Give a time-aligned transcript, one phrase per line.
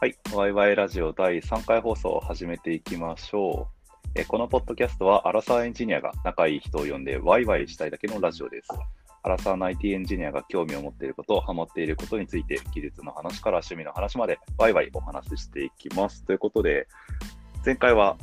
[0.00, 3.66] はい、ワイワイラジオ第3回放送を始めていきましょ
[4.06, 4.10] う。
[4.14, 8.68] えこのポッドキャストは、アラサーエンジニアが仲いい人を呼んでワイワイしたいだけのラジオです。
[9.24, 16.24] アラサーの IT エンジニアが興味を持っていること、ハマっていることについて、技術の話から趣味の話まで、ワイワイお話ししていきます。
[16.24, 16.86] ということで、
[17.66, 18.16] 前回は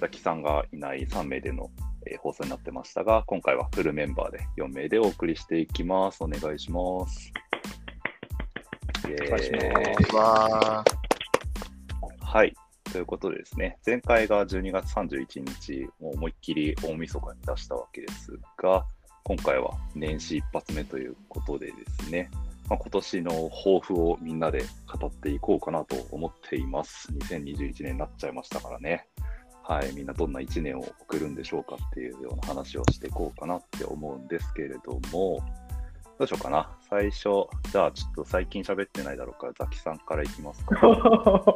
[0.00, 1.70] ザキさんがいない3名での、
[2.06, 6.24] えー放送になってましたが、今回はフルメンバーで4名でお送りしていきます。
[6.24, 7.30] お願いします。
[9.04, 9.52] お願いし
[10.14, 10.97] ます。
[12.30, 12.54] はい。
[12.92, 18.84] ということでですね、前回が12月31日、もう思いっきり大晦日に出したわけですが、
[19.24, 21.72] 今回は年始一発目ということでで
[22.04, 22.30] すね、
[22.68, 24.62] まあ、今年の抱負をみんなで
[25.00, 27.10] 語っていこうかなと思っています。
[27.12, 29.06] 2021年になっちゃいましたからね。
[29.62, 35.42] はい、みんなどんな1年を送るんでしょうかっていうような話をしていこうかなって思うんですけれども、
[36.18, 36.76] どうしようかな。
[36.90, 40.76] 最初、じゃあちょっと最近喋ってないだろうから、ザキさんからいきますか。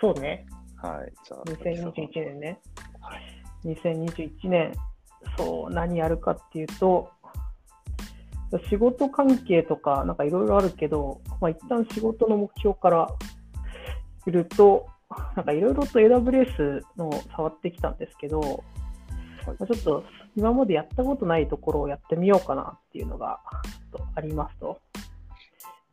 [0.00, 0.46] そうね、
[0.76, 1.42] はい、じゃあ。
[1.46, 2.60] ザキさん2021年ね。
[3.00, 4.72] はい2021年、
[5.36, 7.10] そう、何やるかっていうと、
[8.70, 13.08] 仕事関係とか、なんかいろいろあるけど、まあ、一旦仕事の目標から
[14.26, 14.86] いると、
[15.36, 18.62] なんかいろいろと AWS の触ってきたんですけど、
[19.46, 20.04] まあちょっと
[20.36, 23.40] 今までやったことないところをやってみようかなっていうのが
[24.14, 24.78] ありますと。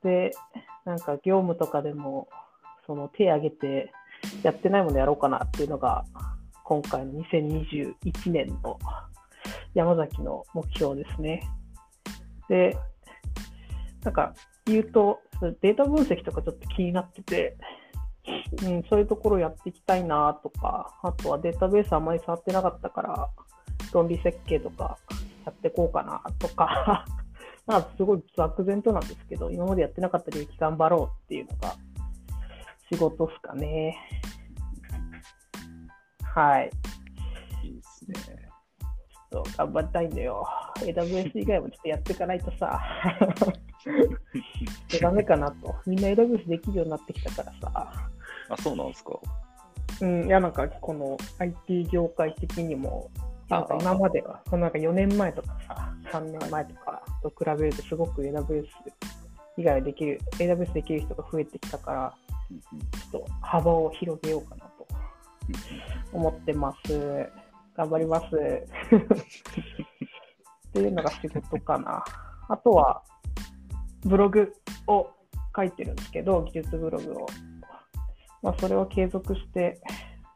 [0.04, 0.32] で、
[0.84, 2.28] なんか業務とかでも、
[2.86, 3.92] その手挙げて
[4.44, 6.06] やってないものやろうかなっていうのが、
[6.64, 7.96] 今回の2021
[8.32, 8.80] 年の
[9.74, 11.44] 山崎の目標ですね。
[12.50, 12.78] で、
[14.04, 14.34] なんか
[14.66, 15.20] 言うと、
[15.62, 17.58] データ分析とかちょっと気になってて、
[18.64, 23.30] うん、そういうところやっていきたいなとか、あとはデータベースあんまり触ってなかったから、
[23.92, 24.98] 論理設計とか
[25.46, 27.06] やっていこうかなとか、
[27.68, 31.76] まあすごい漠然となんですけど、今までやってなかった領域頑張ろうっていうのが
[32.92, 33.98] 仕事っすかね。
[36.22, 36.72] はい。
[37.64, 38.16] いいですね。
[39.32, 40.48] ちょっと頑張りたいんだよ。
[40.78, 42.80] AWS 以外もちょっとやっていかないとさ、
[45.02, 45.76] ダメかなと。
[45.86, 47.94] みんな AWS できるようになってきたからさ。
[48.50, 49.20] あ、そうなんですか。
[50.02, 53.10] うん、いや、なんかこの IT 業界的にも、
[53.50, 58.66] なんか今までは、このなんか4年前とかさ、3年前とかと比べるとすごく AWS
[59.58, 62.14] 以外できる、AWS できる人が増えてきたから、
[62.50, 64.88] ちょっと幅を広げようかなと
[66.14, 67.30] 思ってます。
[67.76, 68.26] 頑張ります。
[68.36, 68.40] っ
[70.72, 72.04] ていうのが仕事かな。
[72.48, 73.04] あとは、
[74.06, 74.54] ブログ
[74.88, 75.10] を
[75.56, 77.28] 書いてるんですけど、技術ブログを。
[78.42, 79.82] まあ、それを継続して、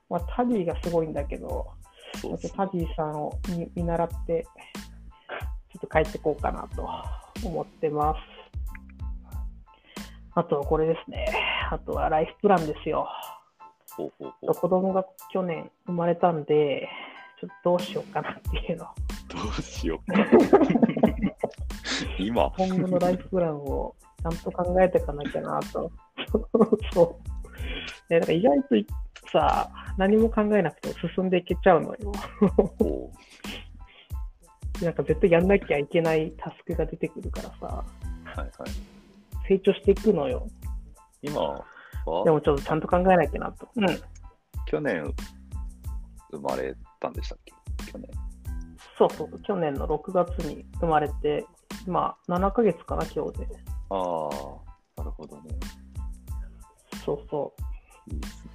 [0.10, 1.68] まあ、タディがすごいんだけど、
[2.24, 4.48] ねタディさんを見見習って、
[5.72, 6.90] ちょっと書いていこうかなと
[7.48, 8.20] 思ってます。
[10.34, 11.28] あとはこれですね。
[11.72, 13.08] あとはライフプランですよ。
[13.96, 16.88] ほうほうほう子供が去年生まれたんで、
[17.40, 18.86] ちょっとどうしようかなっていうの。
[18.86, 20.18] どうしようか。
[22.18, 25.92] 今、今後のライフプランをちゃんと考えていかなきゃなと。
[26.94, 27.20] そ
[28.10, 28.14] う。
[28.14, 28.88] ね、なんか意外とい
[29.32, 32.12] さ、何も考えなくても進んでいけちゃうのよ。
[32.80, 33.12] ほ
[34.82, 38.50] なんか絶対やんなきゃいけないタスクが出てくるからさ、うはいはい。
[39.48, 40.48] 成長していくのよ。
[41.22, 41.66] 今は、
[42.24, 43.68] でもちょっとちゃんと考えなきゃなと。
[43.76, 43.88] うん。
[44.66, 45.14] 去年
[46.32, 47.54] 生まれたんでしたっけ？
[47.92, 48.10] 去年。
[48.98, 49.42] そうそう。
[49.42, 51.46] 去年の6月に生まれて、
[51.88, 53.48] まあ7ヶ月かな、今日で。
[53.90, 55.50] ああ、なるほどね。
[57.06, 57.54] そうそ
[58.08, 58.52] いいですね。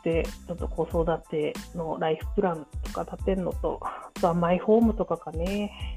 [0.00, 0.04] う。
[0.04, 5.96] で、ちょっと子育てのライフプランとか立てるのと、あとはマイホームとかかね。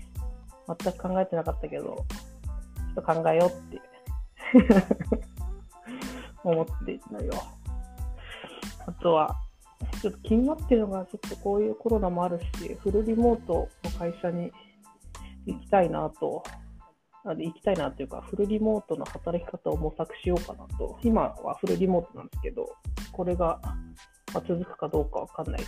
[0.66, 2.06] 全く考えてなかったけど、ちょ
[2.92, 3.82] っと考えようって
[6.44, 7.34] 思ってるのよ。
[8.86, 9.36] あとは、
[10.02, 14.52] ちょっと気になってるのが、ちょっとこういうコロナもあるし、フルリモートの会社に
[15.46, 16.44] 行きたいなと、
[17.26, 22.76] あで行きたいなというか、フルリモートの働き方を模索しようかなと、今はフルリモートなんですけど、
[23.12, 23.60] これが
[24.34, 25.68] 続くかどうかわかんないし、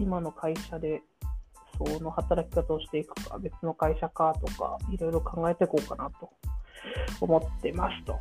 [0.00, 1.02] 今の会社で
[1.78, 6.30] その働き方をしていくか、別の会社かとか、いろいろ考えていこうかなと。
[7.20, 8.18] 思ってますと。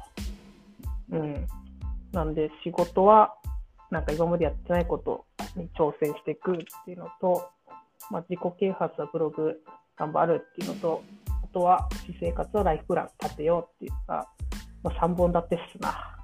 [1.11, 1.47] うん。
[2.11, 3.35] なんで仕事は、
[3.91, 5.25] なんか今までやってないこと
[5.55, 7.49] に挑戦していくっていうのと、
[8.11, 9.61] まあ、自己啓発はブログ
[9.97, 11.03] 頑張るっていうのと、
[11.43, 14.31] あとは私生活はライフプラン立てようっていうか、
[14.83, 16.15] まあ、3本立てっすな。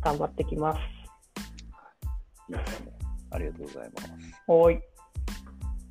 [0.00, 0.78] 頑張ってきます。
[2.48, 2.92] いいですね。
[3.30, 4.08] ありがとうございます。
[4.46, 4.80] おーい。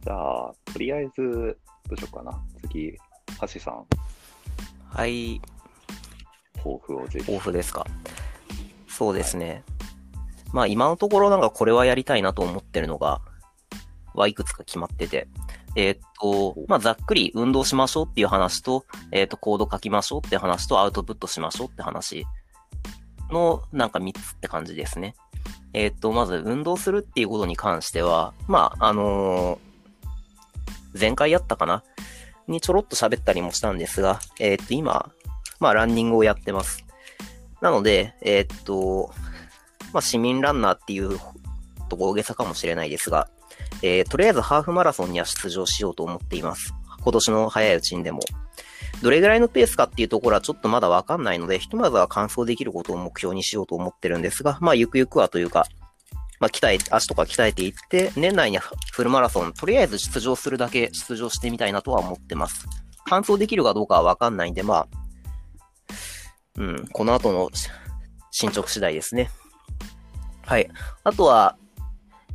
[0.02, 1.58] じゃあ、とりあえず、
[1.88, 2.44] どうしようかな。
[2.62, 2.98] 次、
[3.42, 3.86] 橋さん。
[4.92, 5.42] はい。
[6.58, 7.26] 抱負をぜひ。
[7.26, 7.86] 抱負ですか。
[8.88, 9.64] そうですね。
[10.54, 13.22] まあ今のところなんかこれはやりたいなと思ってるのが、
[14.14, 15.28] はいくつか決まってて。
[15.78, 22.26] えーっと、まあざっくり運動しましょうっていう話と、えーっと、コード書きましょうって話と、アウトプットしましょうって話
[23.30, 25.16] のなんか3つって感じですね。
[25.72, 29.72] えーっと、まず運動するっていうことに関しては、まあ、あのー
[31.00, 31.84] 前回やったかな
[32.48, 35.12] にちょろっと喋ったりもしたんですが、えーっと、今、
[35.60, 36.86] まあ、ランニングをやってます。
[37.62, 39.14] なので、えーっと、
[39.94, 41.20] まあ、市民ランナーっていう
[41.90, 43.30] と大げさかもしれないですが、
[43.82, 46.74] えーとりあえずハーフマラソンには出場しようと思っています。
[47.04, 48.22] 今年の早いうちにでも。
[49.02, 55.66] どれぐらいのペースかっていうところはちょっとまだわかんないので、ひとまずは完走できることを目標にしようと思ってるんですが、まあ、ゆくゆくはというか、
[56.42, 62.66] まあ、鍛え、足とか鍛えていって、年内にフルマラソン、とりあえず出場するだけ出場してみたいなとは思ってます。
[63.06, 64.88] 完走できるかどうかはわかんないんで、まあ、
[66.58, 67.52] うん、この後の
[68.32, 69.30] 進捗次第ですね。
[70.42, 70.68] はい。
[71.04, 71.58] あとは、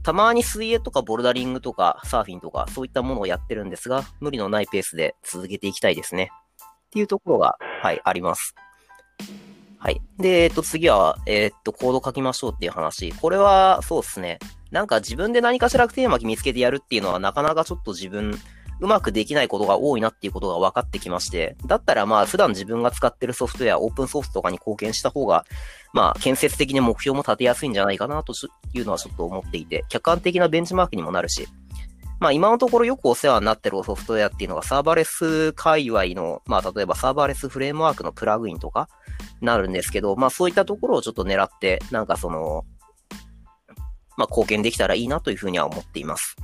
[0.05, 6.31] たまに水泳とかボルダリングとかサーフィンとかそういったものをやってるんですが、無理のないペースで続けていきたいですね。
[6.63, 8.55] っていうところが、はい、あります。
[9.87, 10.03] はい。
[10.19, 13.13] で、えっと、次は、えっと、コード書きましょうっていう話。
[13.13, 14.41] これは、そうですね。
[14.73, 18.37] なんか自分で何かしらテーマ見つけてやるっていうのはなかなかちょっと自分、
[18.81, 25.45] うまくできないことが多いなっていうことが分かってきまして、だったらまあ普段自分が使ってるソフトウェア、オープンソースとかに貢献した方が、
[25.93, 28.33] まあ建設的に目標も立てやすいんじゃないかなと
[28.75, 31.47] いうのはちょっと思っていて、客観的なベンチマークにもなるし、
[32.19, 38.89] まあ今のところよくお世話になってるソフトウェアっていうのがサーバーレス界隈の、まあ例えばサーバーレスフレームワークのプラグインとか
[39.41, 42.65] なるんですけど、まあそういったところをちょっと狙って、なんかその、
[44.17, 46.37] まあ貢献できたらいいなというふうには思っています。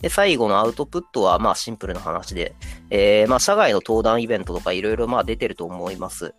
[0.00, 2.54] で、最後のアウトプットは、まあシンプルな話で、
[2.90, 6.34] えー、まあ社外の登壇イベントとかいろいろまあ出てると思います。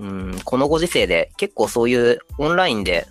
[0.00, 3.06] うん、このご時世で結構そういうオンラインで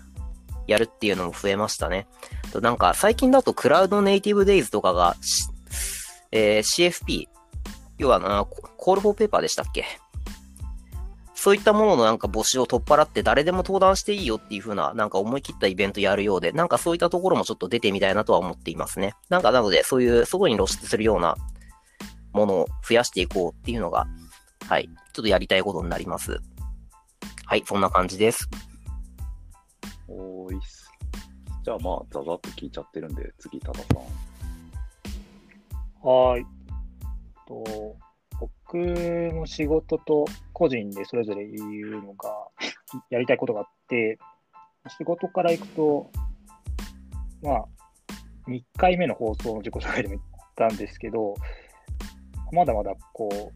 [0.67, 2.07] やるっていうのも増えましたね。
[2.53, 5.15] となんか最近だとクラウドネイティブデイズとかが、
[6.31, 7.27] えー CFP、
[7.97, 9.85] 要はな、コールフォーペーパーでしたっけ？
[11.35, 19.13] そういったもののなんか募集を取っ払って誰でも登壇していいよっていう風ななんか思い切ったイベントやるようで、なんかそういったところもちょっと出てみたいなとは思っていますね。
[19.27, 21.35] なんかなのでそういう外に露出するような
[22.31, 24.07] ものを増やしていこうっていうのが、
[24.69, 26.39] はい、ちょっとやりたいことになります。
[27.45, 28.47] はい、そんな感じです。
[30.07, 30.82] おいっす。
[31.63, 33.97] じゃあまあ、ざざっと聞いちゃってるんで、次、多田さん。
[36.07, 36.45] はい。
[37.47, 37.95] と
[38.39, 42.29] 僕の仕事と個人でそれぞれ言うのが、
[43.09, 44.19] やりたいことがあって、
[44.97, 46.11] 仕事から行くと、
[47.41, 47.65] まあ、
[48.47, 50.21] 2回目の放送の自己紹介でも言っ
[50.55, 51.35] たんですけど、
[52.51, 53.53] まだまだこ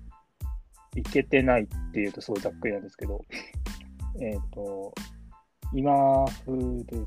[0.95, 3.23] う、いけてないっていうとすごいざっくりなんですけど、
[4.21, 4.93] えっ、と、
[5.73, 7.05] 今風で、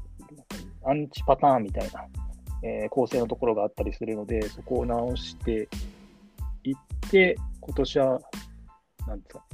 [0.84, 2.06] アンチパターンみたいな、
[2.62, 5.68] えー構成のところがあったりするので、そこを直して
[6.64, 8.20] いって、今年は、
[9.06, 9.44] なんですか、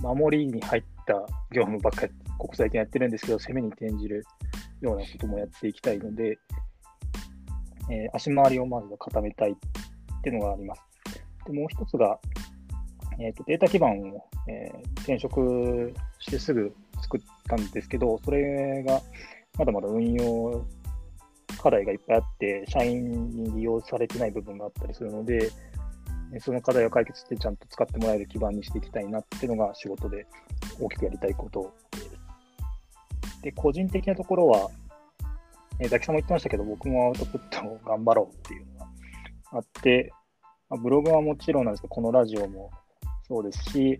[0.00, 1.14] 守りに入った
[1.50, 4.24] 業務ばっかり、ここ最近やってるんですけど、攻めに転じる
[4.80, 6.38] ようなこともやっていきたいので、
[7.90, 9.54] えー足回りをまず固めたいっ
[10.22, 10.82] ていうのがあります。
[11.46, 12.18] でもう一つが、
[13.18, 19.00] えーと、データ基盤を、えー転職してすぐ作ったんですけど、それが
[19.58, 20.64] まだまだ運用
[21.60, 25.50] 課題がいっぱいあって、社員に利用されてない部分があったりするので、
[26.40, 30.26] その課題を解決してちゃんと使ってもらえる基盤にしていきたいなっていうのが仕事で
[30.78, 31.72] 大きくやりたいこと
[33.42, 33.52] で。
[33.52, 34.70] 個人的なところは、
[35.80, 38.86] えザキさんも言ってましたけど、僕もアウトプットを頑張ろうっていうのが
[39.52, 40.12] あって、
[40.68, 42.70] まブログはもちろんなんですけど、このラジオも
[43.26, 43.98] そうですし、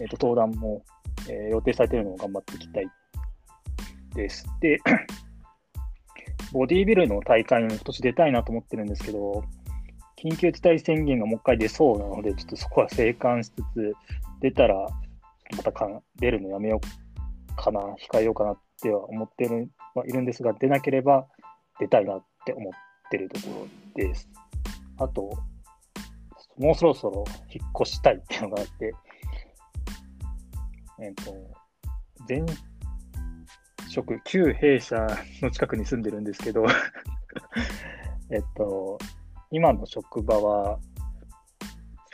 [0.00, 0.82] えっ、と、登壇も、
[1.28, 2.86] えー予定されているのを頑張っていきたい
[4.14, 4.46] です。
[4.60, 4.78] で、
[6.52, 9.44] ボディービルの大会に今年出たいなと思ってるんですけど、
[10.16, 13.94] 緊急事態宣言がもう一回出そうなので、ちょっとそこは静観しつつ、
[14.40, 14.86] 出たら、
[15.56, 21.26] またか出るのやめようかな、控えようかなっては思ってるはいるんですが、出なければ
[21.78, 22.72] 出たいなって思っ
[23.10, 24.28] てるところです。
[24.98, 25.30] あと、
[26.58, 28.92] もうそろそろ引っ越したいっていうのがあって、
[31.00, 31.32] えっ、と、
[32.28, 32.40] 前
[33.98, 35.06] 職、旧弊社
[35.42, 36.64] の近くに住んでるんですけど、
[38.30, 38.98] えっと、
[39.50, 40.78] 今の職場は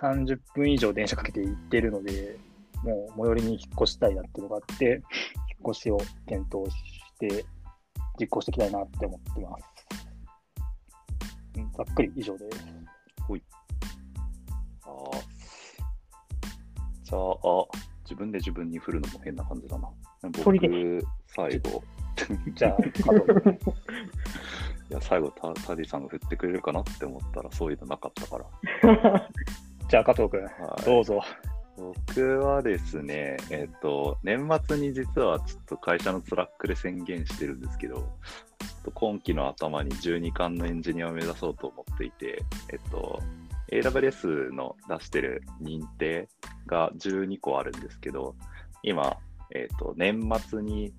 [0.00, 2.38] 30分以上電車かけて行ってるので、
[2.82, 6.78] もう最寄りに引っ越したいなっていうのがあって、引っ越しを検討し
[7.18, 7.44] て
[8.18, 9.64] 実行していきたいなって思ってます。
[11.56, 12.66] うんざっくり以上です。
[14.86, 15.22] あー
[17.04, 17.66] じゃあ、
[18.04, 19.90] 自分で自分に振るのも変な感じだな。
[20.22, 20.58] 僕、
[21.34, 21.82] 最後、
[22.54, 23.58] じゃあ、加藤君。
[24.90, 29.30] いや、最後タ、タディさんが振ってくれるかなって思ったら、そういうのなかったから。
[29.88, 30.48] じゃあ、加藤君、は
[30.80, 31.20] いどうぞ。
[31.76, 43.20] 僕はですね、えっと、年末に実はちょっと会社の Slack で宣言してるんですけど、ちょっと今期の頭に12冠のエンジニアを目指そうと思っていて、えっと、
[43.72, 46.28] AWS の出してる認定
[46.66, 48.36] が12個あるんですけど、
[48.84, 49.16] 今、
[49.52, 50.94] えっと、年末に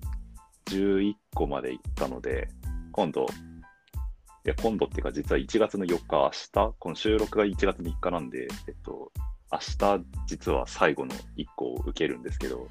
[0.70, 2.48] 11個まで行ったので、
[2.92, 9.12] 今度、いや、今度っていうか、実は1月の4日、明日、この収録が1月3日なんで、えっと、
[9.52, 12.68] 明日、実は最後の1個を受けるんですけど、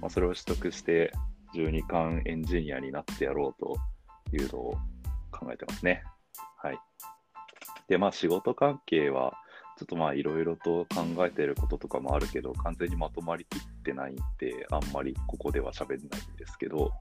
[0.00, 1.12] まあ、それを取得して、
[1.54, 3.76] 12巻エンジニアになってやろうと
[4.36, 4.76] いうのを
[5.30, 6.02] 考えてますね。
[6.56, 6.78] はい。
[7.88, 9.34] で、まあ、仕事関係は、
[9.78, 16.92] ちょっとまあ、いろいろと考えてることとかもあるけど、完全にまとまりきってないんで、あんまりここでは喋れないんですけど、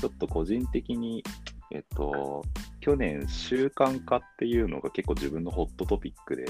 [0.00, 1.22] ちょっと個人的に、
[1.70, 2.42] えっと、
[2.80, 6.44] 去年、習慣化っていうのが結構自分のホットトピックで、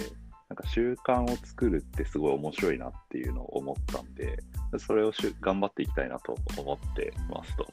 [0.49, 4.39] なんか習慣を作るってすごい面白いなっていうのを思ったんで、
[4.79, 7.67] それをしゅ頑張っていきたいなと思ってますと。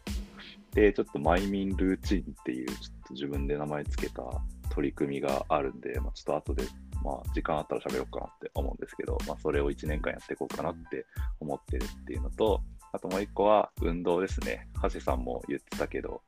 [0.73, 4.23] で、ちょっとマイミンルーチンっていう、ちょっと自分で名前つけた
[4.69, 6.63] 取り組みがあるんで、まあ、ちょっと後で、
[7.03, 11.05] まあ、時間あったら喋ろうかなって思うんですけど、まあ、それを1年間やっていこうかなって
[11.39, 12.61] 思ってるっていうのと、
[12.93, 14.67] あともう一個は運動ですね。
[14.83, 16.21] 橋さんも言ってたけど、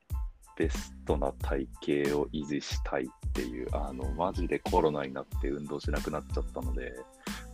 [0.55, 1.67] ベストな体
[2.05, 6.93] 型を維持したいっていう、あの、マジでコロナになって運動しなくなっちゃったので、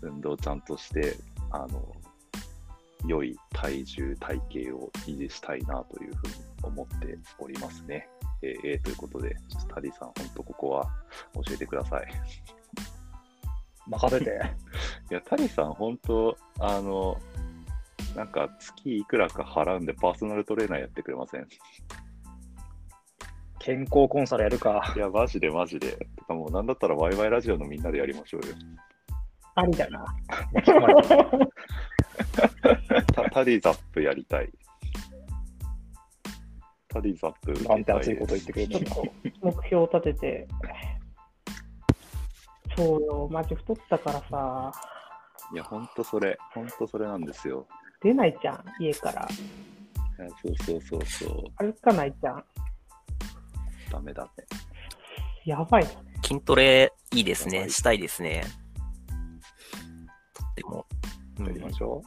[0.01, 1.15] 運動ちゃんとして、
[1.51, 1.95] あの、
[3.07, 8.09] 良い体重、体型を維持したいなというふうに思っておりますね。
[8.41, 10.89] えーえーということで、ちょっとタディさん、本当ここは
[11.35, 12.07] 教えてください。
[13.87, 14.31] 任せて。
[15.09, 17.17] いや、タディさん、本当あの、
[18.15, 21.47] なんか月いくらか払うんでパーソナルトレーナーやってくれません？
[23.59, 24.99] 健康コンサルやるかい。
[24.99, 25.91] や、マジでマジで。
[25.91, 28.55] てかもう、なんだったらワイワイラジオのみんなでやりましょうよ。
[29.55, 30.05] ありだな。
[33.13, 34.49] タタディザップやりたい。
[36.87, 38.95] タディザップないんて熱いこと言ってくれるんだ。
[39.41, 40.47] 目標を立てて。
[42.77, 44.71] そうよ、マジ太ったからさ、
[45.53, 46.37] いや、ほんとそれ。
[46.53, 47.67] ほんとそれなんですよ。
[48.01, 49.27] 出ないじゃん、家から。
[50.19, 51.43] いやそうそうそうそう。
[51.57, 52.43] 歩かないじゃん。
[53.91, 54.29] ダメだね。
[55.45, 55.87] やばい。
[56.23, 57.69] 筋トレいいですね。
[57.69, 58.43] したいですね。
[60.33, 60.85] とっても。
[61.39, 62.01] うんやりましょ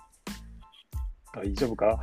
[1.35, 1.87] 大丈夫か？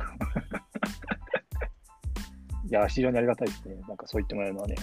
[2.68, 3.76] いや、非常にありがたいですね。
[3.88, 4.74] なんかそう言ってもらえるのはね。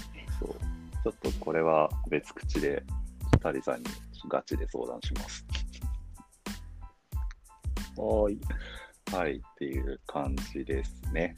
[0.41, 0.45] う。
[0.45, 0.55] そう。
[1.03, 2.83] ちょっとこれは別口で、
[3.41, 3.85] タディさんに
[4.29, 5.45] ガチで相談します。
[7.97, 8.41] おーい。
[9.11, 11.35] はい、っていう感じですね。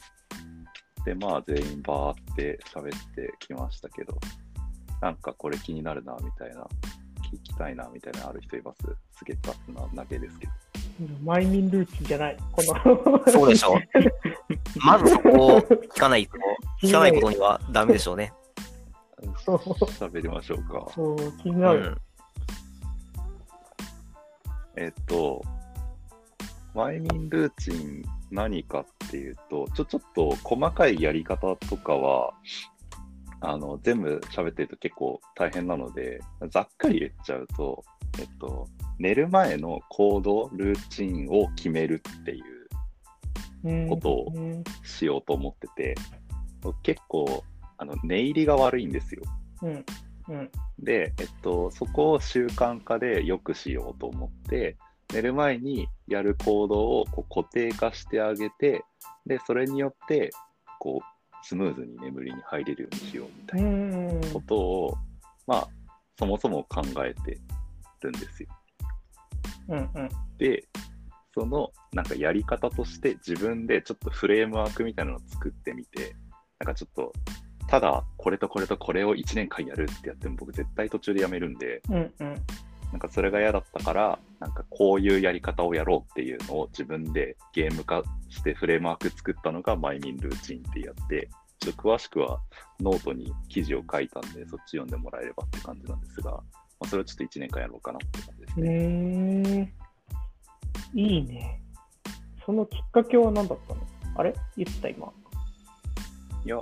[1.04, 4.18] で、まあ、全員バーって喋ってきましたけど、
[5.00, 6.66] なんかこれ気になるな、みたいな、
[7.32, 8.82] 聞きたいな、みたいなのある人います？
[9.18, 10.52] すげえ雑なだけですけど。
[11.24, 12.36] マイミンルーチンじゃない。
[12.52, 13.80] このそうでしょう。
[14.84, 16.32] まずそこを聞かないと、
[16.82, 18.32] 聞かないことにはダメでしょうね。
[19.44, 20.86] そ う喋りましょうか。
[20.94, 21.90] そう、気にうなる。
[21.90, 21.98] ん。
[24.76, 25.42] えっと、
[26.74, 32.32] マイミンルーチン何かっていうと、ちょ、ちょっと細かいやり方とかは、
[33.40, 37.82] あの、全部喋ってると結構大変なので、ざっくり言っちゃうと、
[38.18, 42.44] えっと、寝る前の行動、ルーチンを決めるっていう
[43.64, 45.94] うんことをうんしようと思ってて、
[46.82, 47.44] 結構、
[47.78, 49.22] あの、寝入りが悪いんですよ。
[49.62, 49.84] うん。
[50.28, 50.50] うん。
[50.78, 54.76] で、えっと、そこを習慣化で良くしようと思って、
[55.12, 58.84] 寝る前にやる行動をこう固定化してあげて、
[59.26, 60.30] で、それによって、
[60.78, 64.32] こう、スムーズに眠りに入れるようにしようみたういなんうん。
[64.32, 64.94] ことを、
[65.46, 65.68] まあ、
[66.18, 67.38] そもそも考えて
[68.02, 68.48] るんですよ。
[69.68, 69.90] うん。
[70.38, 70.64] で、
[71.32, 76.14] そのなんかやり方として自分でちょっとフレームワークみたいなのを作ってみて、
[76.58, 77.12] なんかちょっと、
[77.68, 82.14] ただこれとこれとこれを1年間やるってやっても僕絶対途中でやめるんで、うん。
[82.18, 82.34] うん。
[82.92, 91.28] なんかそれが嫌だったから、なんかこういうやり方をやろうっていうのを自分でゲーム化してフレームワーク作ったのがマイミンルーチンってやって、
[91.60, 92.40] ちょっと詳しくは
[92.80, 96.42] ノートに記事を書いたんで、そっち読んでもらえればって感じなんですが、ま
[96.80, 98.70] あ、それをちょっと1年間やろうかなって感じですうね。
[98.70, 99.68] ー
[100.96, 100.98] ん。
[100.98, 101.62] いいね。
[102.44, 103.80] そのきっかけは何だったの？
[104.16, 104.34] あれ？
[104.56, 105.12] 言ってた今。
[106.44, 106.60] いや、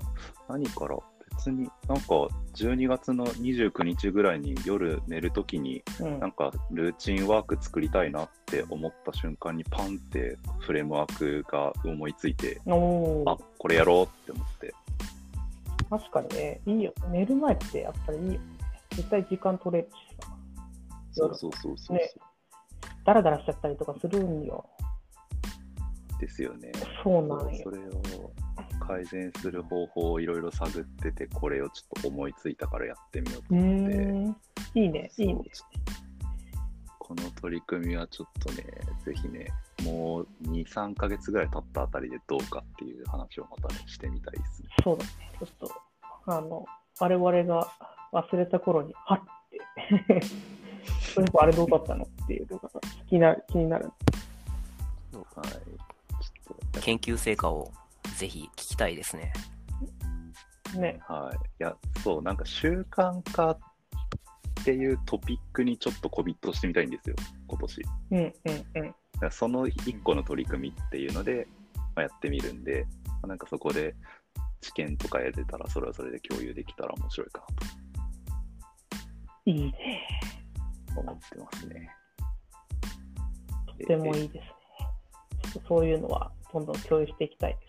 [0.48, 0.98] 何から
[1.38, 12.70] 別別になんか12月の29日ぐらいに夜寝るときにうんなんかルーチンワーク作りたいなって思った瞬間にパンってフレームワークが思いついて、あ
[13.58, 14.74] これやろうって思って。
[15.88, 16.92] 確かにね、いいよ。
[17.10, 18.40] 寝る前ってやっぱりいいよね。
[18.90, 20.28] 絶対時間取れるしさ。
[21.12, 21.96] そうそうそうそう。
[21.96, 22.10] ね
[23.06, 24.66] ダラダラしちゃったりとかするんよ。
[26.20, 26.72] ですよね。
[27.02, 27.70] そうなんよそ。
[27.70, 28.02] れを
[28.78, 33.96] 改善する方法をいろいろ探ってて、これをちょっと思いついたからやってみようと思って。
[33.96, 34.36] ん。
[34.74, 35.42] いいね、いいね
[36.98, 38.64] この取り組みはちょっとね、
[39.02, 39.46] ぜひね、
[39.82, 44.68] もう2、3ヶ月ぐらい経ったあたりでどうかっていう話をまたね、してみたいですね。
[44.84, 45.10] そうだね。
[45.38, 45.82] ちょっと、
[46.26, 46.66] あの、
[47.00, 47.72] 我々が
[48.12, 49.20] 忘れた頃に、はっ
[49.50, 50.20] て。
[51.14, 52.70] それあれどうだったのっていうのが
[53.08, 53.44] 気になる。
[53.48, 53.86] 気になる。
[53.86, 55.48] はい。
[55.48, 57.72] ちょっと、研究成果を
[58.18, 59.32] ぜひ聞きたいですね。
[60.76, 60.98] ね。
[61.06, 61.36] はい。
[61.36, 63.58] いや、そう、なんか習慣化っ
[64.64, 67.82] ていうトピックにちょっとコミットしてみたいんですよ、今年。
[67.82, 68.32] だうんうん
[68.74, 68.90] うん。
[68.90, 71.46] からその1個の取り組みっていうので、
[71.94, 73.94] まあ、やってみるんで、まあなんかそこで
[74.60, 77.46] 知見とか得てたら、それはそれで共有できたら面白いか
[79.46, 79.72] いいね。
[80.88, 81.90] なと思ってますね。
[83.78, 84.52] とてもいいですね。
[85.52, 87.67] ちょっとそういうのはどんどん共有していきたいです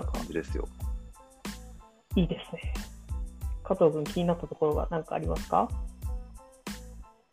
[0.00, 0.68] な感じですよ。
[2.14, 2.74] いいですね。
[3.64, 5.68] 加藤君気になったところが何かありますか？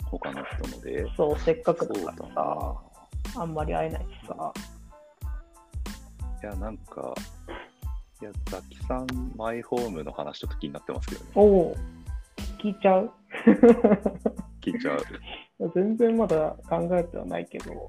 [0.05, 1.07] 他の人ので。
[1.15, 3.41] そう、せっかくだだからなさ、。
[3.41, 4.53] あんまり会えないしさ。
[6.41, 7.13] いや、なんか、
[8.21, 11.31] いや、ザキさん、マイホームの話ちょっと気になってますけどね。
[11.35, 11.75] おお、
[12.61, 13.11] 聞いちゃう？
[14.61, 15.71] 聞いちゃう。
[15.73, 17.87] 全然まだ考えてはないけど、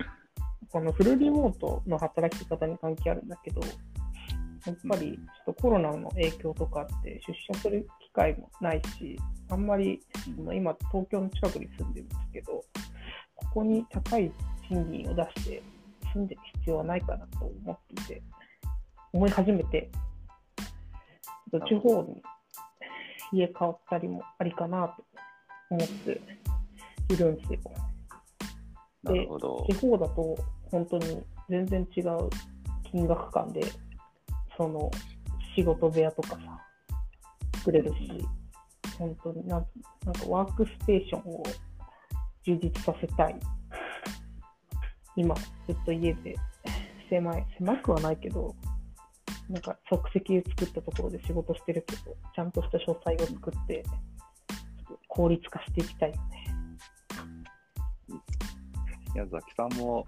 [0.70, 3.60] このフルリモートの働き方に関係あるんだけど、
[4.66, 9.18] やっぱりちょっとコロナの影響とかあって出社する機会もないし、
[9.50, 10.00] あんまり
[10.54, 12.64] 今東京の近くに住んでるんですけど、
[13.34, 14.32] ここに高い
[14.68, 15.62] 賃金を出して
[16.12, 18.22] 住んでる必要はないかなと思っていて、
[19.12, 19.90] 思い始めて、
[21.68, 22.22] 地方に
[23.32, 25.04] 家買ったりもありかなと
[25.70, 26.20] 思って
[27.10, 27.60] いるんですよ。
[29.02, 29.74] なるほど地。
[29.74, 30.36] 方だと
[30.70, 32.30] 本当に全然違う
[32.90, 33.60] 金額感で、
[34.56, 34.90] その
[35.56, 36.38] 仕事部屋とかさ、
[37.58, 38.26] 作れるし、
[38.98, 39.66] 本当になん
[40.04, 41.42] なんかワークステーションを
[42.44, 43.36] 充実させたい。
[45.16, 46.34] 今、ずっと家で
[47.08, 48.54] 狭い、狭くはないけど、
[49.48, 53.82] なんか即席作ったところで仕事してるけど、ちゃんとした書斎を作って、
[55.08, 56.44] 効率化していきたいよね。
[59.14, 60.04] いや、ザキさんも、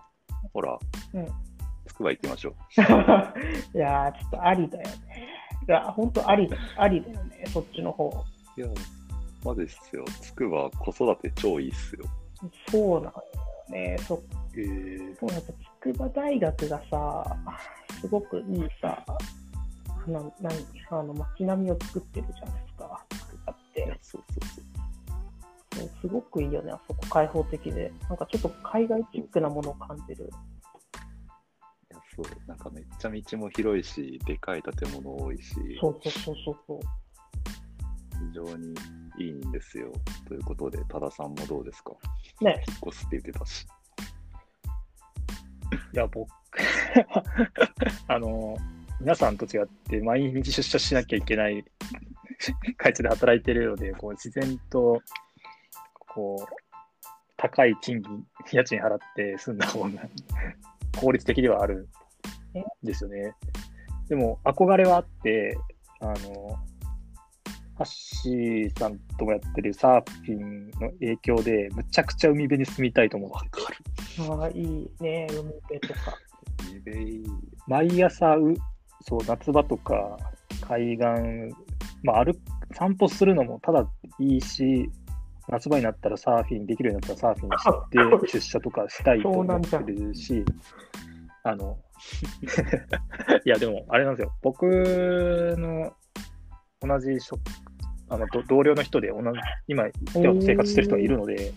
[0.53, 0.79] ほら、
[1.15, 1.56] うんつ
[1.97, 2.55] くば行きましょう。
[3.77, 5.29] いやー、ちょっとありだよね。
[5.69, 8.13] いや、本当ありだ、ありだよね、そっちの方。
[8.57, 8.69] いや、
[9.45, 10.05] マジっすよ。
[10.21, 12.05] つくば子育て超いいっすよ。
[12.69, 13.23] そうなんだよ
[13.71, 13.99] ね。
[13.99, 14.23] そ
[14.55, 17.37] えー、そうやっぱ筑波大学がさ、
[18.01, 20.55] すごくいいさ、あの何
[20.91, 23.99] あの街並みを作ってるじゃないですか、筑波って。
[24.03, 24.65] そうそうそう。
[25.79, 27.93] そうすごくいいよね、あそこ開放的で。
[28.09, 30.31] なんかちょっと海外チックなものを感じる。
[32.17, 36.81] そうなんかめっちゃ道も広いし、でかい建物多いし、そうそうそうそうそう。
[38.29, 38.75] 非常に
[39.19, 39.93] いいんですよ。
[40.27, 41.93] ということで、多田さんもどうですか？
[42.41, 43.67] ね、引っ越すって言ってたし。
[45.93, 46.31] いや、僕、
[48.09, 48.57] あの、
[49.01, 51.65] 皆さんと違って、毎日出社しなきゃいけない
[52.79, 55.03] 会社で働いてるので、こう自然と、
[55.93, 56.55] こう、
[57.37, 59.91] 高い賃金、家賃払って住んだ方が
[60.99, 61.87] 効率的ではあるん
[62.83, 63.33] ですよね。
[64.09, 65.59] でも、憧れはあって、
[66.01, 66.15] あの、
[67.77, 73.49] ハッシーさんともやってるサーフィンの影響で、むちゃくちゃ海辺に住みたいと思って。
[73.51, 74.31] て。
[74.31, 76.19] ああ、いいね、海辺とか。
[76.75, 77.25] イベイ
[77.67, 78.55] 毎朝う、
[79.03, 80.17] そう、夏場とか、
[80.63, 81.07] 海岸、
[82.03, 82.41] まあ、歩く
[82.75, 83.87] 散歩するのもただ
[84.19, 84.91] いいし、
[85.49, 90.45] 夏場になったらサーフィンできるようになったらサーフィンして、 出社とかしたいと思ってるし、
[91.47, 91.79] あの、
[93.45, 94.65] いや、でも、あれなんですよ、僕
[95.57, 95.93] の
[96.81, 97.41] 同じ職
[98.09, 101.53] あの同僚の人で同じ、今、生活してる人がいるので、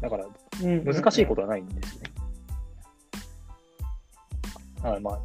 [0.00, 0.26] だから、
[0.62, 2.10] 難しいことはないんですね。
[4.82, 5.20] あまあ、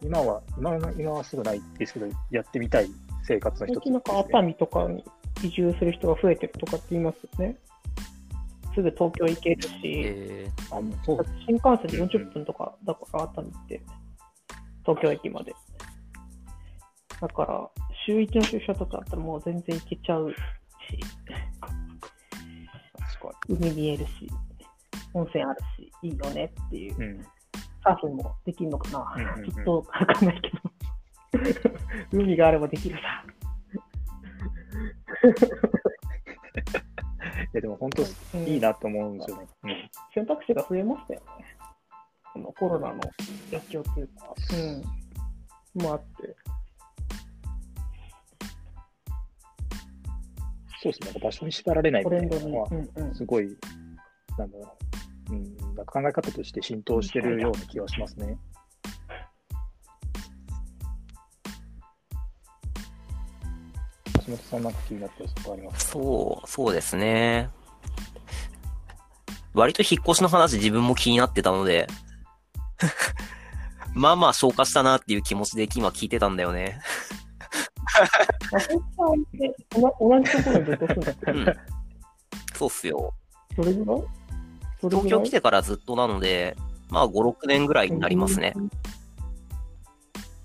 [0.00, 2.88] 今は、今は今はすぐないですけど、やってみたい
[3.24, 3.92] 生活の一つ、ね。
[3.92, 5.04] なんか熱海とかに
[5.42, 7.56] 移住する人が増えてるとかって言いますよね。
[8.74, 13.82] すぐ東京行けるし、えあ、もうそうだって新幹線で40分とかだから、熱海って、
[14.84, 15.52] 東京駅まで。
[17.20, 17.68] だから、
[18.06, 20.36] 週1の出社とかあったらもう全然行けちゃうし、
[23.48, 24.30] 海見えるし、
[25.12, 26.96] 温泉あるし、いいよねっていう。
[26.98, 27.22] うん。
[27.82, 30.60] サーフィンもできるのかな、うんうんうんきっとわかんないけど。
[32.12, 33.24] 海があればできるさ。
[37.52, 39.48] いや、でも本当うんいいなと思うんですよね。
[39.64, 39.90] うん。
[40.14, 41.26] 選択肢が増えましたよね。
[42.32, 43.00] このコロナの
[43.50, 44.34] 影響っていうか、
[45.74, 45.82] うん。
[45.82, 46.36] もあって。
[50.82, 51.20] そうですね。
[51.20, 52.04] 場所に縛られない。
[52.04, 52.68] みたいなのは。
[53.14, 53.56] すごい、
[54.38, 54.76] なんだろ
[55.30, 55.32] う。
[55.32, 58.36] うん、考え方として浸透してるような気はしますね。
[64.30, 67.50] 橋本さんなんか気になったやつとかありますかそう、そうですね。
[69.54, 71.88] 割と引っ越しの話自分も気になってたので、
[73.94, 76.80] まあまあ消化したなっていう気持ちで今聞いてたんだよね。
[78.52, 81.46] 松本さんって同同じところにずっと住んだってうん。
[82.54, 83.12] そうっすよ。
[83.56, 84.00] どれぐらい？
[84.82, 85.00] どれぐらい？
[85.00, 86.56] 東京来てからずっとなので、
[86.88, 88.54] まあ5、6年ぐらいになりますね。。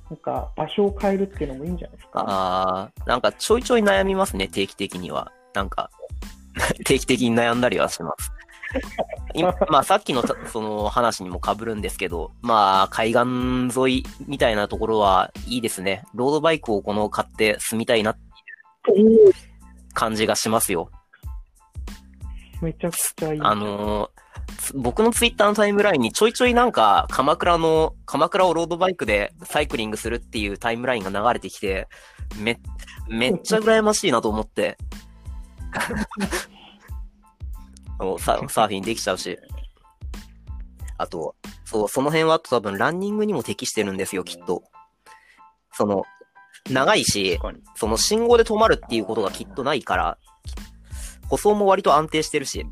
[0.10, 2.24] なんか場所を変えるっていうのもいいんじゃないですか？
[2.28, 5.32] あー、なんかちょいちょい悩みますね、定期的には。
[5.54, 5.90] なんか、
[6.86, 8.32] 定期的に悩んだりはします。
[9.34, 16.04] 今 まあさっきのたその話にも被るんですけど、まあ海岸沿いみたいなところはいいですね。
[16.14, 18.22] ロードバイクをこの買って住みたいなって
[19.94, 20.90] 感じがしますよ。
[22.62, 23.42] めちゃくちゃいい。
[23.42, 24.25] あのーつ
[24.74, 31.88] 僕のツイッターのタイムラインにちょいちょいなんか鎌倉の、鎌倉をロードバイクでサイクリングするっていうタイムラインが流れてきて、
[32.38, 32.60] め、
[33.08, 34.78] めっちゃ羨ましいなと思って。
[38.20, 39.38] ササーフィンできちゃうし。
[40.98, 44.64] あと、そう、その辺は多分ランニングにも適してるんですよ、きっと。
[45.72, 46.04] その、
[46.70, 47.40] 長いし。
[47.76, 50.18] その信号で止まるっていうことがきっとないから、
[51.30, 52.66] 舗装も割と安定してるし、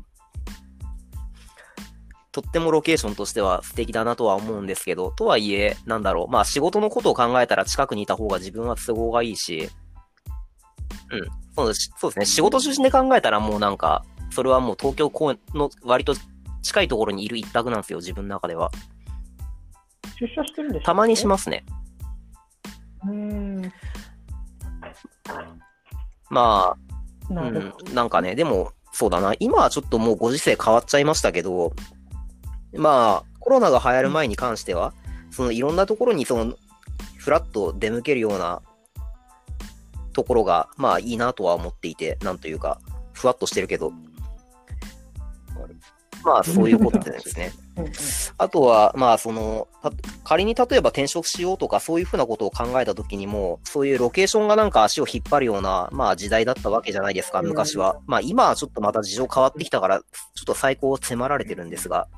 [2.34, 9.70] とってもロケーションとしては素敵だなとは思うんですけど、とはいえ、なんだろう、まあ仕事のことを考えたら近くにいた方が自分は都合がいいし、
[11.12, 11.92] うん、そうです。
[11.96, 16.16] そうですね、仕事中心で考えたらもうなんか、それはもう東京公園の割と
[16.62, 18.72] 近いところにいる一択なんですよ、自分の中では。
[20.18, 21.64] 出社してるんでしょたまにしますね。
[23.04, 23.72] うーん。
[26.30, 26.76] ま
[27.30, 31.72] あ、うん、なんかね、でも、そうだな、今はちょっともうご時世変わっちゃいましたけど、
[32.76, 34.94] まあ、コロナが流行る前に関しては、
[35.30, 36.54] そのいろんなところにその、
[37.16, 38.62] フラッと出向けるような
[40.12, 42.80] ところが、まあいいなとは思っていて、なんというか、
[43.12, 43.92] ふわっとしてるけど、
[46.24, 47.52] まあそういうことですね。
[48.38, 49.90] あとは、まあ、その、た
[50.22, 58.00] 仮に例えば転職しようとか、そういうふうなことを考えたときにも、そういうロケーションがなんか足を引っ張るような、まあ時代だったわけじゃないですか、うん昔は。
[58.06, 60.04] まあ今はちょっとまた事情変わってきたから、ちょ
[60.42, 62.08] っと最高を迫られてるんですが、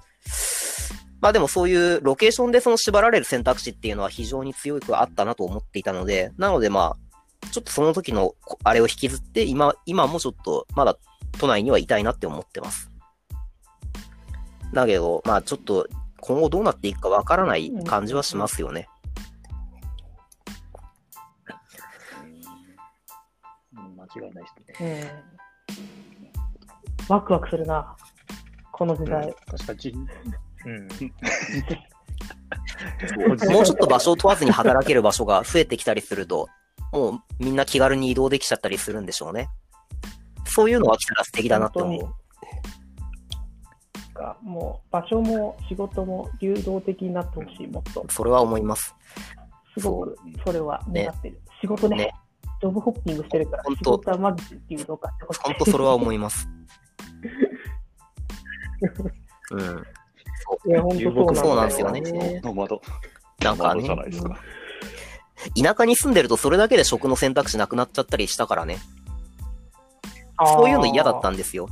[1.21, 10.97] まあでもそういうロケーションでその縛られる選択肢っていうのは非常に強くあったなと思っていたので、なのでまあ、ちょっとその時のこあれを引きずって、今、今もちょっとまだ
[11.39, 12.91] 都内にはいたいなって思ってます。
[14.73, 15.89] だけど、まあちょっと
[16.21, 18.89] 今後どうなっていくかわからない感じはしますよね。
[23.75, 25.13] うん、間違いないですね。
[27.09, 27.15] うん。
[27.15, 27.97] ワクワクするな。
[28.77, 29.35] この時代。
[29.47, 29.95] 確かにじ、
[30.67, 30.89] うん。
[33.53, 36.49] もうちょっと場所を問わずに働ける場所が増えてきたりすると、
[36.93, 39.49] もうみんな気軽に移動できちゃったりするんでしょうね。
[40.45, 42.15] そういうのが来たら素敵だなって思本う。
[44.13, 48.05] がもう場所も仕事も流動的になってほしい、もっと。
[48.11, 48.95] それは思います。
[49.79, 51.41] すごくそれは願ってる。
[51.63, 52.15] 仕事ねね
[52.61, 55.41] ジョブホッピングしてるから、仕本当事はマジで流動化してほしい。
[55.45, 56.49] 本当それは思います。
[59.51, 59.61] うん。
[60.67, 62.41] いや、本当そうなんだそうなんですよね。
[62.43, 62.81] ノマド。
[63.41, 64.39] なんかノマドじゃないね、ですか。
[65.63, 68.79] 田舎に住んでるとそれだけで食の選択肢なくなっちゃったりしたからね。
[70.39, 71.69] そういうの嫌だったんですよ。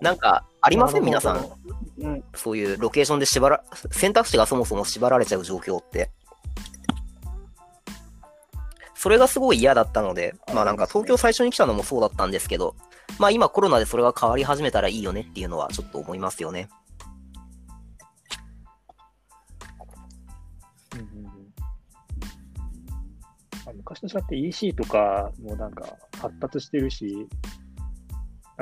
[0.00, 1.04] なんか、ありません？
[1.04, 1.50] 皆さん。。
[1.98, 2.24] うん。
[2.34, 6.10] そういうロケーションで縛ら、選択肢がそもそも縛られちゃう状況って。
[8.94, 12.76] それがすごい嫌だったので、まあなんか東京最初に来たのもそうだったんですけど、
[13.18, 16.68] まあ今コロナでそれが変わり始めたらいいよねっていうのはちょっと思いますよね。
[20.94, 21.36] うんうんうん
[23.66, 27.26] あ昔と違って EC とかもなんか発達してるし、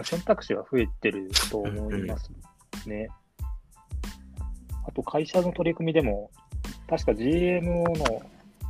[0.02, 2.30] 選択肢は増えてると思います
[2.86, 3.08] ね。
[4.86, 6.30] あと会社の取り組みでも、
[6.88, 7.62] 確か GMO
[7.98, 8.22] の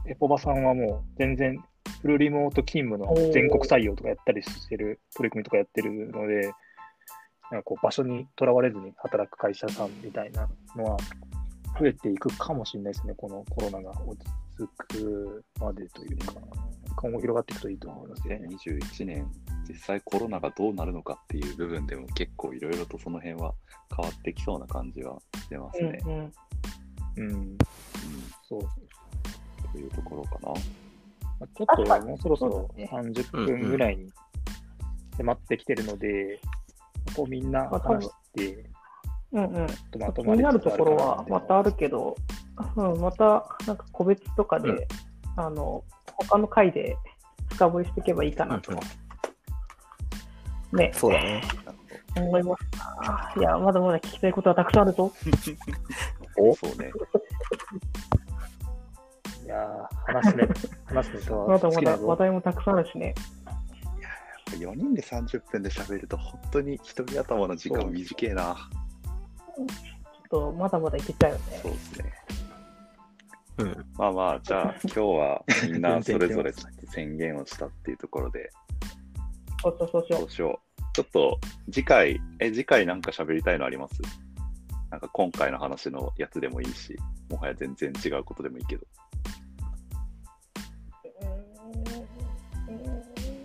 [0.07, 1.59] エポバさんはもう全然
[2.05, 6.53] フルリモート勤務の全国採用とかやったりしてる取り組みとかやってるので、
[7.51, 10.99] なんかこう場所にとらわれずに働く会社さんみたいなのは
[11.81, 14.27] 増えていくかもしれないですね、このコロナが落ち
[14.59, 14.69] 着
[15.03, 16.35] くまでというか、
[16.97, 18.41] 今後広がっていくといいと思いますね。
[18.51, 19.27] 2021年、
[19.67, 23.55] 実際コロナがどうなるのかっていう部分でも結構いろいろとその辺は
[23.97, 25.99] 変わってきそうな感じはしてますね。
[26.05, 26.33] うんうん
[27.17, 27.59] うん、うん
[28.47, 28.61] そう。
[29.73, 30.53] というところかな。
[31.41, 34.13] まあちょっともうそろそろそうだ30分ぐらいに
[35.17, 36.41] 迫ってきてるので、
[37.15, 38.65] ここみんな話して、
[39.33, 39.67] うんうん。
[39.67, 41.71] とまと気になるところはまたある。
[41.71, 42.17] るけど、
[42.77, 44.79] うん、またなんか個別とかで、うん
[45.37, 45.83] あの
[46.29, 46.97] 他の回で
[47.51, 48.73] 深掘りしていけばいいかなと、
[50.73, 51.43] ね、そうだね。
[52.17, 53.33] 思いますな。
[53.37, 55.13] いや、まだまだ聞きたいことはたくさんあるぞ。
[56.39, 56.55] お？
[56.55, 56.93] そうね。
[59.45, 60.49] いやー話すね、
[60.87, 62.07] 話すネタまはだまだ好きだぞ。
[62.07, 63.15] 話題もたくさんあるしね。
[64.53, 68.57] 4人で30分で喋ると本当に一人頭の時間短いな。
[69.57, 69.67] ちょっ
[70.31, 71.43] とまだまだいけちゃうよね。
[71.63, 72.13] そうですね。
[73.59, 73.87] うん。
[73.97, 76.53] まあまあ、じゃあ今日はみんな それぞれ
[76.93, 78.51] 宣言をしたっていうところで、
[79.63, 80.83] そうそうそうしよどうしよう。
[80.93, 81.39] ちょっと
[81.73, 84.01] 次回、え、次回なんか喋りたいのあります？
[84.91, 86.97] なんか今回の話のやつでもいいし、
[87.29, 88.87] もはや全然違うことでもいいけど。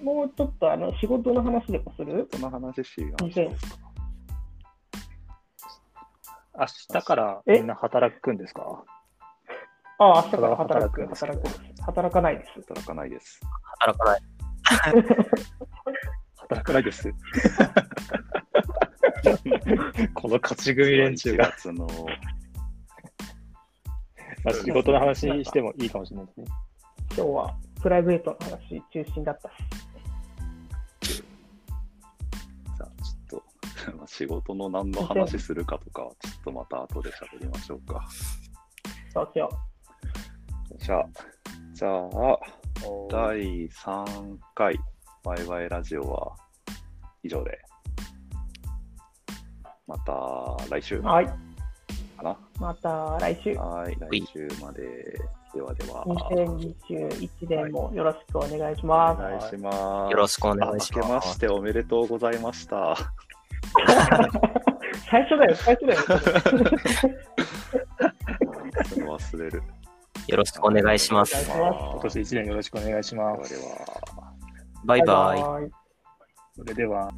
[0.01, 2.27] もうちょっとあの仕事の話でもする？
[2.31, 3.57] その話しま以前しょうか。
[6.59, 6.65] 明
[6.99, 7.53] 日からえ？
[7.53, 8.83] みんな働くんですか？
[9.99, 11.83] ああ、明日から働く、働く働くです。
[11.83, 12.51] 働かないです。
[12.62, 13.39] 働かないです。
[13.79, 14.21] 働かない。
[16.38, 17.13] 働かないです。
[20.13, 21.85] この勝ち組連中1が、月の、
[24.43, 26.45] まあ、仕事の話してもいいかもしれないですね。
[27.17, 29.53] 今日はプライベートの話中心だったし。
[29.69, 29.88] じ
[34.08, 38.06] 仕事の何の話するかとかは、ちょっとまた後で喋りましょうか。
[39.13, 39.49] そうしよ
[40.78, 41.06] じゃあ、
[41.73, 42.39] じゃあ、
[43.10, 44.80] 第3回
[45.23, 46.36] ワイワイラジオは
[47.23, 47.60] 以上で、
[49.88, 50.13] また
[50.69, 51.04] 来週う。
[51.04, 51.25] かはい。
[52.23, 52.38] な？
[52.60, 53.54] また来週。
[53.56, 55.19] はい、来週まで。
[55.52, 59.21] ではでは、2021年もよろしくお願いしおます。
[59.21, 60.12] 願いします。
[60.12, 61.39] よろしくお願いあし明けまします。
[61.39, 62.95] ておめでとうございました。
[65.10, 65.99] 最初だよ、最初だよ。
[69.08, 69.63] 忘れる。
[70.27, 71.49] よろしくお願いします。
[71.49, 73.53] 今年1年よろしくお願いします。
[73.53, 74.34] では。
[74.86, 75.41] バイバイ。
[75.41, 75.71] バイバイ
[76.55, 77.10] それでは。